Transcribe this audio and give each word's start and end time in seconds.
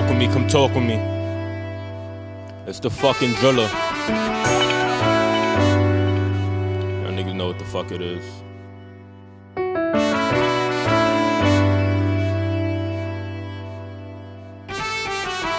walk 0.00 0.08
with 0.08 0.18
me, 0.18 0.28
come 0.28 0.46
talk 0.46 0.74
with 0.74 0.84
me. 0.84 0.94
It's 2.66 2.80
the 2.80 2.90
fucking 2.90 3.30
Drilla. 3.34 3.68
Y'all 7.02 7.12
niggas 7.12 7.34
know 7.34 7.48
what 7.48 7.58
the 7.58 7.64
fuck 7.66 7.92
it 7.92 8.00
is. 8.00 8.24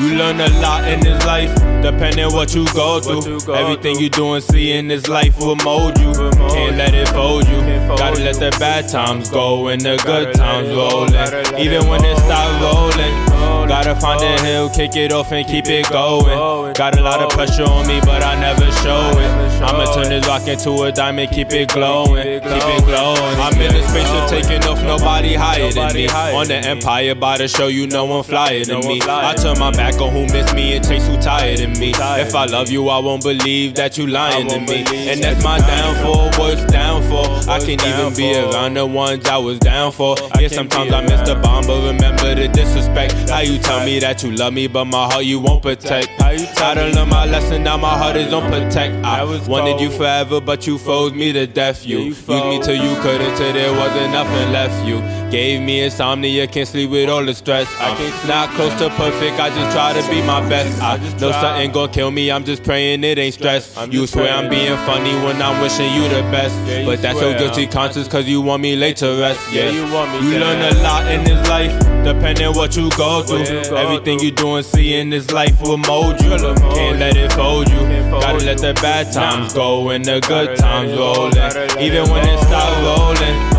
You 0.00 0.16
learn 0.16 0.40
a 0.40 0.48
lot 0.60 0.88
in 0.88 1.00
this 1.00 1.24
life, 1.26 1.54
depending 1.82 2.32
what 2.32 2.54
you 2.54 2.66
go 2.72 3.00
through. 3.00 3.54
Everything 3.54 3.98
you 3.98 4.08
do 4.08 4.32
and 4.32 4.42
see 4.42 4.72
in 4.72 4.88
this 4.88 5.08
life 5.08 5.38
will 5.38 5.56
mold 5.56 5.98
you. 5.98 6.12
Can't 6.12 6.76
let 6.76 6.94
it 6.94 7.08
fold 7.10 7.46
you. 7.46 7.60
Gotta 7.96 8.22
let 8.22 8.36
the 8.36 8.56
bad 8.58 8.88
times 8.88 9.28
go 9.28 9.68
and 9.68 9.80
the 9.80 10.02
good 10.04 10.34
times 10.34 10.68
rollin'. 10.70 11.60
Even 11.60 11.86
when 11.88 12.04
it 12.04 12.16
stop 12.18 12.62
rolling, 12.62 13.31
gotta 13.68 13.94
find 14.00 14.22
a 14.22 14.42
hill, 14.42 14.70
kick 14.70 14.96
it 14.96 15.12
off 15.12 15.32
and 15.32 15.46
keep 15.46 15.66
it 15.66 15.88
going. 15.90 16.72
Got 16.74 16.98
a 16.98 17.02
lot 17.02 17.20
of 17.20 17.30
pressure 17.30 17.64
on 17.64 17.86
me, 17.86 18.00
but 18.00 18.22
I 18.22 18.38
never 18.38 18.70
show 18.82 19.10
it. 19.18 19.62
I'ma 19.62 19.92
turn 19.94 20.08
this 20.08 20.26
rock 20.26 20.46
into 20.48 20.82
a 20.82 20.92
diamond, 20.92 21.30
keep 21.30 21.52
it 21.52 21.68
glowing, 21.72 22.22
keep 22.22 22.44
it 22.44 22.84
glowing. 22.84 23.40
I'm 23.40 23.60
in 23.60 23.72
the 23.72 23.86
space 23.88 24.08
of 24.10 24.28
taking 24.28 24.64
off, 24.68 24.82
nobody 24.82 25.34
higher 25.34 25.70
than 25.70 25.94
me. 25.94 26.08
On 26.08 26.46
the 26.46 26.56
empire, 26.56 27.14
by 27.14 27.38
the 27.38 27.48
show, 27.48 27.68
you 27.68 27.86
know 27.86 28.10
I'm 28.12 28.24
flyer 28.24 28.64
than 28.64 28.80
me. 28.80 29.00
I 29.06 29.34
turn 29.34 29.58
my 29.58 29.70
back 29.70 30.00
on 30.00 30.12
who 30.12 30.22
miss 30.32 30.52
me 30.54 30.74
and 30.76 30.86
chase 30.86 31.06
who 31.06 31.16
tired 31.16 31.58
than 31.58 31.72
me. 31.78 31.92
If 31.94 32.34
I 32.34 32.46
love 32.46 32.70
you, 32.70 32.88
I 32.88 32.98
won't 32.98 33.22
believe 33.22 33.74
that 33.76 33.98
you 33.98 34.06
lying 34.06 34.48
to 34.48 34.60
me. 34.60 34.84
And 35.10 35.22
that's 35.22 35.42
my 35.42 35.58
downfall, 35.58 36.30
worst 36.38 36.68
downfall. 36.68 37.48
I 37.48 37.58
can't 37.58 37.82
even 37.84 38.14
be 38.14 38.34
around 38.34 38.74
the 38.74 38.86
ones 38.86 39.26
I 39.26 39.38
was 39.38 39.58
down 39.58 39.92
for. 39.92 40.16
Yeah, 40.38 40.48
sometimes 40.48 40.92
I 40.92 41.02
miss 41.02 41.28
the 41.28 41.36
bomb, 41.36 41.66
but 41.66 41.82
remember 41.84 42.34
the 42.34 42.48
disrespect. 42.92 43.30
How 43.30 43.40
you 43.40 43.58
tell 43.58 43.84
me 43.84 43.98
that 44.00 44.22
you 44.22 44.32
love 44.32 44.52
me, 44.52 44.66
but 44.66 44.84
my 44.84 45.06
heart 45.06 45.24
you 45.24 45.40
won't 45.40 45.62
protect. 45.62 46.08
I 46.20 46.74
done 46.74 46.94
learned 46.94 47.10
my 47.10 47.26
lesson, 47.26 47.62
now 47.62 47.76
my 47.76 47.96
heart 47.96 48.16
is 48.16 48.32
on 48.32 48.50
protect. 48.50 49.04
I 49.04 49.24
wanted 49.24 49.80
you 49.80 49.90
forever, 49.90 50.40
but 50.40 50.66
you 50.66 50.78
froze 50.78 51.12
me 51.12 51.32
to 51.32 51.46
death. 51.46 51.84
You 51.84 51.98
used 51.98 52.28
me 52.28 52.60
till 52.62 52.76
you 52.76 53.00
couldn't, 53.02 53.36
till 53.36 53.52
there 53.52 53.72
wasn't 53.72 54.12
nothing 54.12 54.52
left. 54.52 54.86
You 54.86 55.00
gave 55.30 55.62
me 55.62 55.82
insomnia, 55.82 56.46
can't 56.46 56.68
sleep 56.68 56.90
with 56.90 57.08
all 57.08 57.24
the 57.24 57.34
stress. 57.34 57.68
I'm 57.78 58.28
not 58.28 58.50
close 58.50 58.74
to 58.78 58.90
perfect, 58.90 59.40
I 59.40 59.48
just 59.50 59.74
try 59.74 59.92
to 59.92 60.10
be 60.10 60.22
my 60.26 60.46
best. 60.48 60.80
I 60.82 60.98
know 61.18 61.32
something 61.32 61.72
gon' 61.72 61.90
kill 61.90 62.10
me, 62.10 62.30
I'm 62.30 62.44
just 62.44 62.62
praying 62.62 63.04
it 63.04 63.18
ain't 63.18 63.34
stress. 63.34 63.76
You 63.90 64.06
swear 64.06 64.32
I'm 64.32 64.48
being 64.48 64.76
funny 64.78 65.14
when 65.24 65.40
I'm 65.40 65.60
wishing 65.62 65.92
you 65.94 66.08
the 66.08 66.22
best. 66.30 66.54
But 66.86 67.02
that's 67.02 67.20
your 67.20 67.36
guilty 67.36 67.66
conscience, 67.66 68.08
cause 68.08 68.26
you 68.26 68.40
want 68.40 68.62
me 68.62 68.76
late 68.76 68.96
to 68.98 69.18
rest. 69.20 69.40
Yeah, 69.52 69.70
you 69.70 69.92
want 69.92 70.12
me. 70.12 70.32
You 70.32 70.38
learn 70.38 70.60
a 70.60 70.82
lot 70.82 71.10
in 71.10 71.24
this 71.24 71.48
life, 71.48 71.72
depending 72.04 72.52
what 72.54 72.76
you 72.76 72.90
go 72.90 73.22
through. 73.22 73.76
Everything 73.76 74.20
you 74.20 74.30
do 74.30 74.56
and 74.56 74.64
see 74.64 74.94
in 74.94 75.10
this 75.10 75.30
life 75.30 75.60
will 75.62 75.78
mold 75.78 76.20
you. 76.22 76.30
Can't 76.30 76.98
let 76.98 77.16
it 77.16 77.32
fold 77.32 77.68
you. 77.68 77.78
Gotta 78.10 78.44
let 78.44 78.58
the 78.58 78.74
bad 78.74 79.12
times 79.12 79.52
go 79.54 79.90
and 79.90 80.04
the 80.04 80.20
good 80.20 80.56
times 80.56 80.92
rollin'. 80.92 81.34
Even 81.80 82.10
when 82.10 82.26
it 82.28 82.38
stop 82.40 82.72
rolling, 82.82 83.51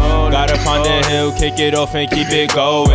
kick 1.38 1.60
it 1.60 1.76
off 1.76 1.96
and 1.96 2.10
keep 2.10 2.30
it 2.30 2.54
going. 2.54 2.90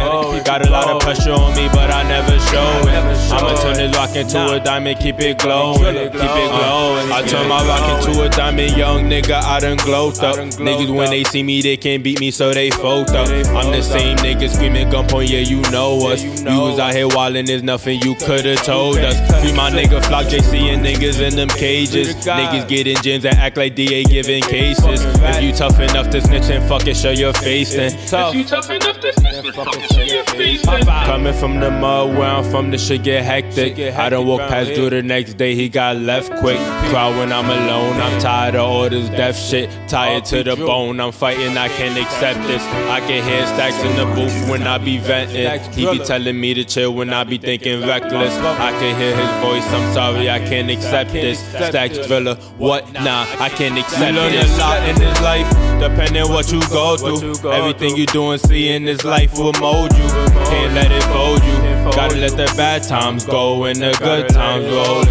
Got 0.44 0.67
a 0.67 0.70
lot 0.70 0.89
of 0.89 1.00
pressure 1.00 1.33
on 1.33 1.55
me, 1.56 1.69
but 1.69 1.91
I 1.91 2.03
never 2.08 2.39
show 2.50 2.89
it. 2.89 3.33
I'ma 3.33 3.55
turn 3.61 3.75
this 3.75 3.97
rock 3.97 4.17
into 4.17 4.53
a 4.53 4.61
diamond, 4.61 4.98
keep 4.98 5.20
it 5.20 5.39
glowing, 5.39 5.78
keep 5.78 6.14
it 6.14 6.50
glowing. 6.50 7.12
I 7.12 7.22
turn 7.27 7.48
my 7.48 7.64
rock 7.66 8.06
into 8.06 8.22
a 8.22 8.28
diamond, 8.28 8.77
young 8.77 9.05
nigga, 9.05 9.42
I 9.42 9.61
done 9.61 9.77
glowed 9.78 10.19
up. 10.20 10.36
Niggas 10.36 10.94
when 10.94 11.11
they 11.11 11.25
see 11.25 11.42
me, 11.42 11.62
they 11.62 11.77
can't 11.77 12.03
beat 12.03 12.20
me, 12.20 12.31
so 12.31 12.53
they 12.53 12.70
fold 12.70 13.11
up. 13.11 13.28
I'm 13.28 13.72
the 13.72 13.83
same 13.83 14.16
nigga 14.19 14.48
screaming 14.48 14.91
gun 14.91 15.06
point, 15.06 15.31
yeah, 15.31 15.41
you 15.41 15.61
know 15.70 16.09
us. 16.09 16.22
You 16.22 16.61
was 16.61 16.78
out 16.78 16.94
here 16.94 17.09
wildin', 17.09 17.47
there's 17.47 17.62
nothing 17.62 18.00
you 18.03 18.14
could've 18.14 18.62
told 18.62 18.99
us. 18.99 19.16
Free 19.43 19.53
my 19.53 19.70
nigga 19.70 20.05
Flock 20.05 20.26
JC 20.26 20.72
and 20.72 20.84
niggas 20.84 21.20
in 21.20 21.37
them 21.37 21.49
cages. 21.49 22.15
Niggas 22.15 22.69
get 22.69 22.87
in 22.87 22.97
gyms 22.97 23.25
and 23.25 23.38
act 23.38 23.56
like 23.56 23.75
DA 23.75 24.05
giving 24.05 24.43
cases. 24.43 25.03
If 25.05 25.43
you 25.43 25.53
tough 25.53 25.78
enough 25.81 26.10
to 26.10 26.20
snitch 26.20 26.44
and 26.50 26.66
fucking 26.69 26.94
show 26.94 27.10
your 27.10 27.32
face, 27.34 27.75
then 27.75 27.91
tough. 28.28 28.34
You 28.34 28.44
tough 28.44 28.71
enough 28.71 29.00
to 29.00 29.12
snitch 29.12 29.34
and 29.34 30.11
your 30.11 30.25
face. 30.25 30.62
then. 30.66 30.83
Coming 31.06 31.34
from 31.34 31.61
the 31.61 31.71
mud 31.71 32.16
where 32.16 32.28
I'm 32.28 32.44
from, 32.44 32.71
the 32.71 32.78
shit 32.78 33.03
get 33.03 33.25
hectic. 33.25 33.78
I 33.78 34.09
don't 34.09 34.27
walk 34.27 34.41
past 34.41 34.75
Drew 34.75 34.91
the 34.91 35.03
next 35.03 35.34
day, 35.34 35.55
he 35.55 35.69
got 35.69 35.97
left 35.97 36.31
quick. 36.41 36.59
Cry 36.91 37.17
when 37.19 37.33
I'm 37.33 37.47
alone, 37.47 37.94
I'm 38.00 38.21
tired 38.21 38.55
of 38.55 38.71
all 38.94 39.00
this 39.00 39.09
death 39.10 39.37
shit. 39.37 39.71
Tired 39.88 40.25
to 40.26 40.43
the 40.43 40.56
bone, 40.56 41.00
I'm 41.00 41.12
fighting, 41.12 41.56
I 41.56 41.69
can't 41.69 41.99
accept 41.99 42.41
this. 42.47 42.62
I 42.88 43.00
can 43.00 43.22
hear 43.22 43.47
stacks 43.47 43.78
in 43.82 43.97
the 43.97 44.06
booth 44.15 44.50
when 44.50 44.66
I 44.66 44.78
be 44.78 44.99
venting. 44.99 45.72
He 45.72 45.99
be 45.99 46.04
telling 46.04 46.41
me 46.41 46.54
to 46.54 46.65
chill 46.65 46.94
when 46.94 47.10
I 47.12 47.25
be 47.25 47.38
thinking 47.38 47.81
reckless. 47.87 48.34
I 48.34 48.71
can 48.72 48.97
hear 48.97 49.15
his 49.15 49.31
voice, 49.44 49.72
I'm 49.72 49.94
sorry, 49.94 50.31
I 50.31 50.38
can't 50.38 50.71
accept 50.71 51.12
this. 51.12 51.38
Stacks 51.41 52.06
driller, 52.06 52.37
what? 52.56 52.91
Nah, 52.93 53.26
I 53.38 53.49
can't 53.50 53.78
accept 53.78 54.00
you 54.00 54.21
learn 54.21 54.32
this. 54.32 54.56
a 54.56 54.60
lot 54.60 54.88
in 54.88 54.97
this 54.97 55.20
life, 55.20 55.49
depending 55.81 56.28
what 56.28 56.50
you 56.53 56.60
go 56.69 56.97
through. 56.97 57.50
Everything 57.50 57.97
you 57.97 58.06
do 58.06 58.31
and 58.31 58.41
see 58.41 58.69
in 58.69 58.84
this 58.84 59.05
life 59.05 59.34
will 59.38 59.53
mold 59.60 59.93
you. 59.93 60.09
Can't 60.49 60.75
let 60.75 60.91
it 60.91 61.03
fold 61.05 61.43
you. 61.44 61.59
Gotta 61.93 62.16
let 62.16 62.32
the 62.32 62.53
bad 62.56 62.82
times 62.82 63.25
go 63.25 63.65
and 63.65 63.78
the 63.78 63.97
good 63.99 64.28
times 64.28 64.66
rollin'. 64.66 65.09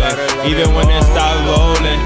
Even 0.50 0.74
when 0.74 0.90
it 0.90 1.04
stop 1.04 1.36
rolling, 1.48 2.00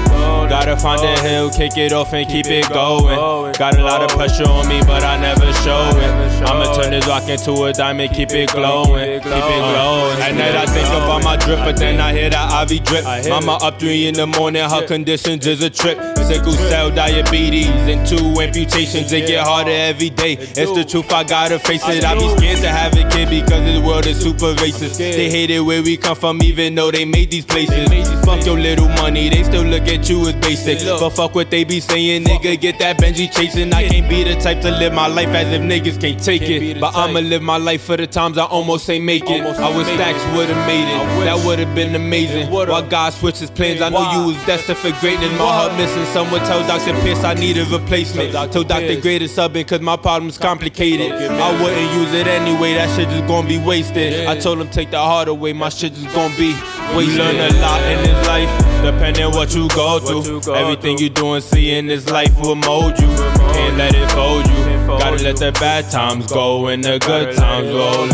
gotta 0.48 0.76
find 0.76 1.00
a 1.02 1.20
hill, 1.20 1.50
kick 1.50 1.76
it 1.76 1.92
off 1.92 2.12
and 2.12 2.28
keep 2.28 2.46
it 2.46 2.68
going. 2.68 3.16
Got 3.58 3.78
a 3.78 3.82
lot 3.82 4.02
of 4.02 4.10
pressure 4.16 4.48
on 4.48 4.68
me, 4.68 4.80
but 4.86 5.02
I 5.02 5.16
never 5.18 5.52
show 5.64 5.90
it. 5.96 6.42
I'ma 6.48 6.74
turn 6.74 6.90
this 6.90 7.06
rock 7.06 7.28
into 7.28 7.64
a 7.64 7.72
diamond, 7.72 8.14
keep 8.14 8.30
it 8.32 8.50
glowing, 8.52 9.20
keep 9.20 9.26
it 9.26 9.62
glowing. 9.72 10.20
At 10.20 10.34
night 10.34 10.56
I 10.56 10.66
think 10.66 10.88
about 10.88 11.22
my 11.24 11.36
drip, 11.36 11.58
but 11.58 11.76
then 11.76 12.00
I 12.00 12.12
hear 12.12 12.30
that 12.30 12.70
IV 12.70 12.84
drip. 12.84 13.04
Mama 13.28 13.58
up 13.62 13.78
three 13.78 14.06
in 14.06 14.14
the 14.14 14.26
morning, 14.26 14.68
her 14.68 14.86
conditions 14.86 15.46
is 15.46 15.62
a 15.62 15.70
trip. 15.70 15.98
Sickle 16.32 16.52
cell 16.54 16.90
diabetes 16.90 17.66
and 17.66 18.06
two 18.08 18.40
amputations. 18.40 19.12
It 19.12 19.26
get 19.26 19.46
harder 19.46 19.70
every 19.70 20.08
day. 20.08 20.32
It's 20.32 20.72
the 20.72 20.82
truth, 20.82 21.12
I 21.12 21.24
gotta 21.24 21.58
face 21.58 21.86
it. 21.86 22.04
I 22.04 22.14
be 22.14 22.26
scared 22.38 22.60
to 22.60 22.70
have 22.70 22.94
a 22.94 23.06
kid 23.10 23.28
because 23.28 23.62
this 23.64 23.78
world 23.84 24.06
is 24.06 24.18
super 24.18 24.54
racist. 24.54 24.96
They 24.96 25.28
hate 25.28 25.50
it 25.50 25.60
where 25.60 25.82
we 25.82 25.98
come 25.98 26.16
from, 26.16 26.42
even 26.42 26.74
though 26.74 26.90
they 26.90 27.04
made 27.04 27.30
these 27.30 27.44
places. 27.44 27.86
Fuck 28.24 28.46
your 28.46 28.58
little 28.58 28.88
money, 28.88 29.28
they 29.28 29.42
still 29.42 29.62
look 29.62 29.86
at 29.88 30.08
you 30.08 30.26
as 30.26 30.34
basic. 30.36 30.78
But 30.98 31.10
fuck 31.10 31.34
what 31.34 31.50
they 31.50 31.64
be 31.64 31.80
saying, 31.80 32.24
nigga. 32.24 32.58
Get 32.58 32.78
that 32.78 32.96
Benji 32.96 33.30
chasing. 33.30 33.70
I 33.74 33.86
can't 33.88 34.08
be 34.08 34.24
the 34.24 34.36
type 34.36 34.62
to 34.62 34.70
live 34.70 34.94
my 34.94 35.08
life 35.08 35.28
as 35.28 35.52
if 35.52 35.60
niggas 35.60 36.00
can't 36.00 36.22
take 36.22 36.48
it. 36.48 36.80
But 36.80 36.94
I'ma 36.96 37.18
live 37.18 37.42
my 37.42 37.58
life 37.58 37.82
for 37.82 37.98
the 37.98 38.06
times 38.06 38.38
I 38.38 38.44
almost 38.44 38.88
ain't 38.88 39.04
make 39.04 39.28
it. 39.28 39.42
I 39.42 39.76
wish 39.76 39.86
stacks 39.86 40.24
would've 40.34 40.56
made 40.66 40.88
it. 40.88 41.24
That 41.26 41.44
would've 41.44 41.74
been 41.74 41.94
amazing. 41.94 42.50
While 42.50 42.88
God 42.88 43.12
switched 43.12 43.40
his 43.40 43.50
plans, 43.50 43.82
I 43.82 43.90
know 43.90 44.12
you 44.12 44.32
was 44.32 44.46
destined 44.46 44.78
for 44.78 44.92
greatness. 45.00 45.30
My 45.32 45.52
heart 45.52 45.76
missing. 45.76 46.21
Someone 46.22 46.40
tell 46.42 46.64
Dr. 46.68 46.94
Pierce 47.02 47.24
I 47.24 47.34
need 47.34 47.58
a 47.58 47.64
replacement. 47.64 48.32
Told 48.52 48.68
Dr. 48.68 49.00
Gray 49.00 49.18
to 49.18 49.24
subbing 49.24 49.66
cause 49.66 49.80
my 49.80 49.96
problem's 49.96 50.38
complicated. 50.38 51.10
I 51.10 51.50
wouldn't 51.60 51.92
use 51.94 52.14
it 52.14 52.28
anyway, 52.28 52.74
that 52.74 52.94
shit 52.94 53.08
just 53.08 53.26
gonna 53.26 53.48
be 53.48 53.58
wasted. 53.58 54.28
I 54.28 54.38
told 54.38 54.60
him 54.60 54.68
take 54.68 54.92
the 54.92 55.00
heart 55.00 55.26
away, 55.26 55.52
my 55.52 55.68
shit 55.68 55.94
just 55.94 56.14
gonna 56.14 56.32
be 56.36 56.54
wasted. 56.94 57.14
You 57.14 57.18
learn 57.18 57.34
a 57.34 57.60
lot 57.60 57.82
in 57.90 57.98
this 58.04 58.28
life, 58.28 58.82
depending 58.84 59.32
what 59.32 59.52
you 59.52 59.66
go 59.70 59.98
through. 59.98 60.54
Everything 60.54 60.96
you 60.98 61.10
do 61.10 61.32
and 61.32 61.42
see 61.42 61.72
in 61.72 61.88
this 61.88 62.08
life 62.08 62.38
will 62.40 62.54
mold 62.54 63.00
you. 63.00 63.08
Can't 63.08 63.76
let 63.76 63.92
it 63.92 64.08
fold 64.12 64.46
you. 64.46 64.62
Gotta 64.86 65.24
let 65.24 65.38
the 65.38 65.50
bad 65.58 65.90
times 65.90 66.30
go 66.30 66.68
and 66.68 66.84
the 66.84 67.00
good 67.00 67.34
times 67.34 67.66
roll. 67.66 68.06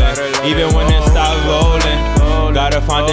Even 0.48 0.74
when 0.74 0.90
it 0.90 1.02
stop 1.10 1.36
rolling. 1.44 1.87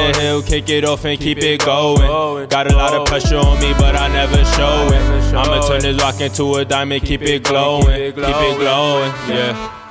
A 0.05 0.19
hill, 0.19 0.43
kick 0.43 0.69
it 0.69 0.85
off 0.85 1.05
and 1.05 1.19
keep 1.19 1.39
it 1.39 1.65
going. 1.65 2.47
Got 2.49 2.71
a 2.71 2.75
lot 2.75 2.93
of 2.93 3.07
pressure 3.07 3.37
on 3.37 3.59
me, 3.59 3.73
but 3.77 3.95
I 3.95 4.07
never 4.07 4.43
show 4.55 4.87
it. 4.87 5.33
I'ma 5.33 5.67
turn 5.67 5.81
this 5.81 6.01
rock 6.01 6.21
into 6.21 6.55
a 6.55 6.65
diamond, 6.65 7.03
keep 7.03 7.21
it 7.21 7.43
glowing, 7.43 8.13
keep 8.13 8.17
it 8.17 8.57
glowing, 8.57 9.11
yeah. 9.29 9.84